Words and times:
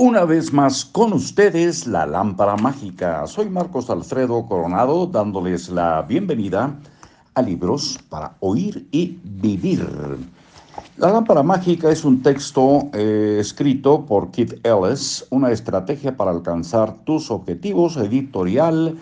Una 0.00 0.24
vez 0.24 0.52
más 0.52 0.84
con 0.84 1.12
ustedes, 1.12 1.88
la 1.88 2.06
lámpara 2.06 2.54
mágica. 2.54 3.26
Soy 3.26 3.50
Marcos 3.50 3.90
Alfredo 3.90 4.46
Coronado 4.46 5.08
dándoles 5.08 5.70
la 5.70 6.02
bienvenida 6.02 6.72
a 7.34 7.42
Libros 7.42 7.98
para 8.08 8.36
Oír 8.38 8.86
y 8.92 9.18
Vivir. 9.24 9.84
La 10.98 11.10
lámpara 11.10 11.42
mágica 11.42 11.90
es 11.90 12.04
un 12.04 12.22
texto 12.22 12.88
eh, 12.92 13.38
escrito 13.40 14.06
por 14.06 14.30
Keith 14.30 14.64
Ellis, 14.64 15.26
una 15.30 15.50
estrategia 15.50 16.16
para 16.16 16.30
alcanzar 16.30 16.94
tus 17.02 17.28
objetivos 17.32 17.96
editorial, 17.96 18.96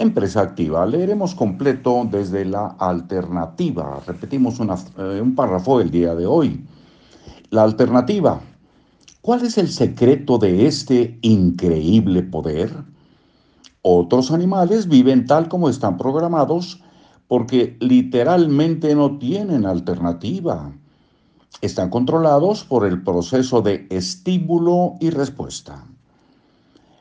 empresa 0.00 0.40
activa. 0.40 0.84
Leeremos 0.84 1.32
completo 1.36 2.08
desde 2.10 2.44
la 2.44 2.74
alternativa. 2.80 4.00
Repetimos 4.04 4.58
eh, 4.58 5.20
un 5.22 5.36
párrafo 5.36 5.80
el 5.80 5.92
día 5.92 6.16
de 6.16 6.26
hoy. 6.26 6.60
La 7.50 7.62
alternativa 7.62 8.40
¿Cuál 9.24 9.46
es 9.46 9.56
el 9.56 9.70
secreto 9.70 10.36
de 10.36 10.66
este 10.66 11.18
increíble 11.22 12.22
poder? 12.22 12.84
Otros 13.80 14.30
animales 14.30 14.86
viven 14.86 15.24
tal 15.24 15.48
como 15.48 15.70
están 15.70 15.96
programados 15.96 16.82
porque 17.26 17.78
literalmente 17.80 18.94
no 18.94 19.16
tienen 19.16 19.64
alternativa. 19.64 20.76
Están 21.62 21.88
controlados 21.88 22.64
por 22.64 22.84
el 22.84 23.02
proceso 23.02 23.62
de 23.62 23.86
estímulo 23.88 24.96
y 25.00 25.08
respuesta. 25.08 25.86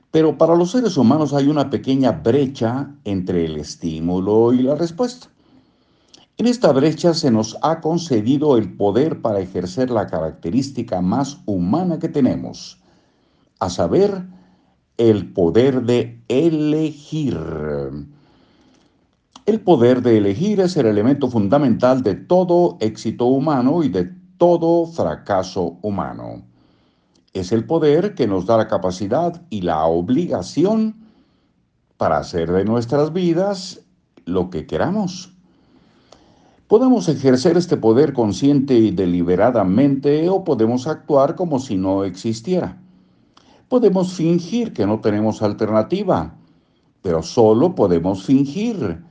Pero 0.10 0.38
para 0.38 0.56
los 0.56 0.72
seres 0.72 0.96
humanos 0.96 1.34
hay 1.34 1.50
una 1.50 1.70
pequeña 1.70 2.14
brecha 2.14 2.90
entre 3.04 3.44
el 3.48 3.58
estímulo 3.58 4.54
y 4.54 4.62
la 4.62 4.76
respuesta. 4.76 5.33
En 6.38 6.48
esta 6.48 6.72
brecha 6.72 7.14
se 7.14 7.30
nos 7.30 7.58
ha 7.62 7.80
concedido 7.80 8.58
el 8.58 8.76
poder 8.76 9.22
para 9.22 9.40
ejercer 9.40 9.92
la 9.92 10.08
característica 10.08 11.00
más 11.00 11.40
humana 11.46 12.00
que 12.00 12.10
tenemos, 12.10 12.82
a 13.60 13.70
saber, 13.70 14.26
el 14.98 15.32
poder 15.34 15.84
de 15.84 16.24
elegir. 16.28 17.38
El 19.46 19.62
poder 19.62 20.02
de 20.02 20.18
elegir 20.18 20.60
es 20.60 20.76
el 20.78 20.88
elemento 20.88 21.30
fundamental 21.30 22.02
de 22.02 22.16
todo 22.16 22.78
éxito 22.80 23.26
humano 23.26 23.84
y 23.84 23.90
de 23.90 24.12
todo 24.38 24.88
fracaso 24.88 25.78
humano. 25.82 26.44
Es 27.34 27.52
el 27.52 27.66
poder 27.66 28.16
que 28.16 28.28
nos 28.28 28.46
da 28.46 28.58
la 28.58 28.68
capacidad 28.68 29.42
y 29.50 29.62
la 29.62 29.86
obligación 29.86 30.96
para 31.98 32.18
hacer 32.18 32.52
de 32.52 32.66
nuestras 32.66 33.14
vidas 33.14 33.82
lo 34.26 34.50
que 34.50 34.66
queramos. 34.66 35.33
Podemos 36.68 37.10
ejercer 37.10 37.58
este 37.58 37.78
poder 37.78 38.14
consciente 38.14 38.76
y 38.76 38.92
deliberadamente 38.92 40.30
o 40.30 40.44
podemos 40.44 40.88
actuar 40.88 41.36
como 41.36 41.60
si 41.60 41.76
no 41.76 42.04
existiera. 42.06 42.82
Podemos 43.68 44.14
fingir 44.14 44.72
que 44.72 44.88
no 44.88 45.02
tenemos 45.02 45.42
alternativa, 45.42 46.36
pero 47.02 47.22
solo 47.22 47.76
podemos 47.76 48.24
fingir, 48.24 49.04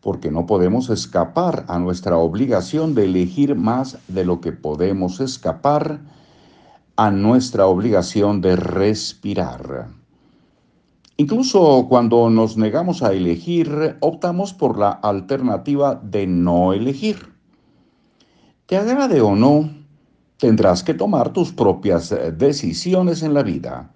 porque 0.00 0.30
no 0.30 0.46
podemos 0.46 0.90
escapar 0.90 1.64
a 1.68 1.78
nuestra 1.78 2.18
obligación 2.18 2.94
de 2.94 3.04
elegir 3.04 3.54
más 3.54 3.98
de 4.08 4.24
lo 4.24 4.40
que 4.40 4.52
podemos 4.52 5.20
escapar 5.20 6.00
a 6.96 7.10
nuestra 7.10 7.66
obligación 7.66 8.40
de 8.40 8.56
respirar. 8.56 9.88
Incluso 11.20 11.86
cuando 11.88 12.30
nos 12.30 12.56
negamos 12.56 13.02
a 13.02 13.12
elegir, 13.12 13.96
optamos 13.98 14.54
por 14.54 14.78
la 14.78 14.92
alternativa 14.92 15.96
de 15.96 16.28
no 16.28 16.72
elegir. 16.72 17.34
Te 18.66 18.76
agrade 18.76 19.20
o 19.20 19.34
no, 19.34 19.68
tendrás 20.36 20.84
que 20.84 20.94
tomar 20.94 21.32
tus 21.32 21.50
propias 21.50 22.12
eh, 22.12 22.30
decisiones 22.30 23.24
en 23.24 23.34
la 23.34 23.42
vida. 23.42 23.90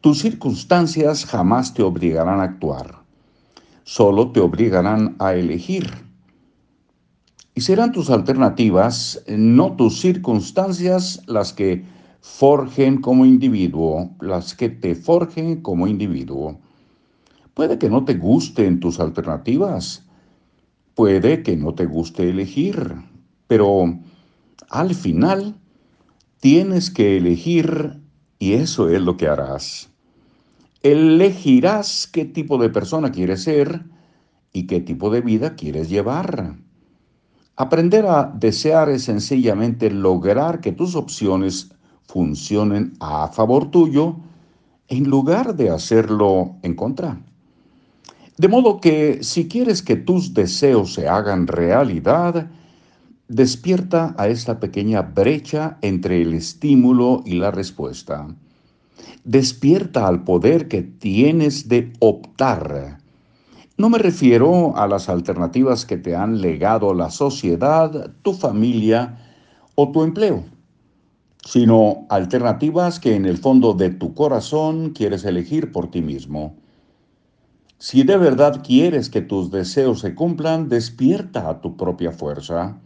Tus 0.00 0.20
circunstancias 0.20 1.26
jamás 1.26 1.74
te 1.74 1.82
obligarán 1.82 2.40
a 2.40 2.44
actuar, 2.44 3.02
solo 3.82 4.32
te 4.32 4.40
obligarán 4.40 5.16
a 5.18 5.34
elegir. 5.34 5.90
Y 7.54 7.60
serán 7.60 7.92
tus 7.92 8.08
alternativas, 8.08 9.22
no 9.28 9.76
tus 9.76 10.00
circunstancias, 10.00 11.20
las 11.26 11.52
que 11.52 11.84
forjen 12.24 13.02
como 13.02 13.26
individuo, 13.26 14.16
las 14.22 14.54
que 14.54 14.70
te 14.70 14.94
forjen 14.94 15.60
como 15.60 15.86
individuo. 15.86 16.58
Puede 17.52 17.78
que 17.78 17.90
no 17.90 18.06
te 18.06 18.14
gusten 18.14 18.80
tus 18.80 18.98
alternativas, 18.98 20.06
puede 20.94 21.42
que 21.42 21.54
no 21.54 21.74
te 21.74 21.84
guste 21.84 22.30
elegir, 22.30 22.94
pero 23.46 24.00
al 24.70 24.94
final 24.94 25.54
tienes 26.40 26.90
que 26.90 27.18
elegir 27.18 28.00
y 28.38 28.54
eso 28.54 28.88
es 28.88 29.02
lo 29.02 29.18
que 29.18 29.28
harás. 29.28 29.90
Elegirás 30.82 32.08
qué 32.10 32.24
tipo 32.24 32.56
de 32.56 32.70
persona 32.70 33.12
quieres 33.12 33.42
ser 33.42 33.84
y 34.50 34.66
qué 34.66 34.80
tipo 34.80 35.10
de 35.10 35.20
vida 35.20 35.56
quieres 35.56 35.90
llevar. 35.90 36.56
Aprender 37.56 38.06
a 38.06 38.32
desear 38.34 38.88
es 38.88 39.04
sencillamente 39.04 39.90
lograr 39.90 40.60
que 40.60 40.72
tus 40.72 40.96
opciones 40.96 41.73
funcionen 42.14 42.92
a 43.00 43.26
favor 43.26 43.72
tuyo 43.72 44.14
en 44.86 45.10
lugar 45.10 45.56
de 45.56 45.70
hacerlo 45.70 46.54
en 46.62 46.76
contra. 46.76 47.20
De 48.38 48.46
modo 48.46 48.80
que 48.80 49.24
si 49.24 49.48
quieres 49.48 49.82
que 49.82 49.96
tus 49.96 50.32
deseos 50.32 50.94
se 50.94 51.08
hagan 51.08 51.48
realidad, 51.48 52.46
despierta 53.26 54.14
a 54.16 54.28
esta 54.28 54.60
pequeña 54.60 55.02
brecha 55.02 55.78
entre 55.82 56.22
el 56.22 56.34
estímulo 56.34 57.24
y 57.26 57.34
la 57.34 57.50
respuesta. 57.50 58.28
Despierta 59.24 60.06
al 60.06 60.22
poder 60.22 60.68
que 60.68 60.82
tienes 60.82 61.68
de 61.68 61.92
optar. 61.98 62.98
No 63.76 63.88
me 63.88 63.98
refiero 63.98 64.76
a 64.76 64.86
las 64.86 65.08
alternativas 65.08 65.84
que 65.84 65.96
te 65.96 66.14
han 66.14 66.40
legado 66.40 66.94
la 66.94 67.10
sociedad, 67.10 68.12
tu 68.22 68.34
familia 68.34 69.18
o 69.74 69.90
tu 69.90 70.04
empleo 70.04 70.44
sino 71.44 72.06
alternativas 72.08 72.98
que 72.98 73.14
en 73.14 73.26
el 73.26 73.36
fondo 73.36 73.74
de 73.74 73.90
tu 73.90 74.14
corazón 74.14 74.90
quieres 74.90 75.24
elegir 75.24 75.72
por 75.72 75.90
ti 75.90 76.00
mismo. 76.00 76.56
Si 77.78 78.02
de 78.02 78.16
verdad 78.16 78.62
quieres 78.64 79.10
que 79.10 79.20
tus 79.20 79.50
deseos 79.50 80.00
se 80.00 80.14
cumplan, 80.14 80.68
despierta 80.68 81.50
a 81.50 81.60
tu 81.60 81.76
propia 81.76 82.12
fuerza. 82.12 82.78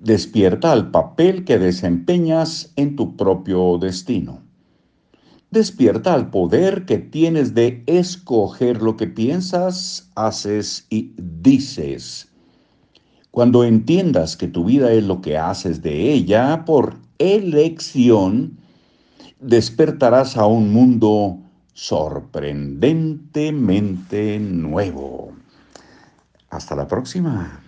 Despierta 0.00 0.72
al 0.72 0.90
papel 0.90 1.44
que 1.44 1.58
desempeñas 1.58 2.72
en 2.76 2.96
tu 2.96 3.16
propio 3.16 3.78
destino. 3.78 4.42
Despierta 5.50 6.14
al 6.14 6.30
poder 6.30 6.84
que 6.84 6.98
tienes 6.98 7.54
de 7.54 7.84
escoger 7.86 8.82
lo 8.82 8.96
que 8.96 9.06
piensas, 9.06 10.10
haces 10.14 10.86
y 10.90 11.14
dices. 11.16 12.28
Cuando 13.30 13.62
entiendas 13.62 14.36
que 14.36 14.48
tu 14.48 14.64
vida 14.64 14.92
es 14.92 15.04
lo 15.04 15.20
que 15.20 15.38
haces 15.38 15.80
de 15.80 16.12
ella, 16.12 16.64
por 16.64 17.07
elección, 17.18 18.58
despertarás 19.40 20.36
a 20.36 20.46
un 20.46 20.72
mundo 20.72 21.38
sorprendentemente 21.74 24.38
nuevo. 24.40 25.32
Hasta 26.50 26.74
la 26.74 26.88
próxima. 26.88 27.62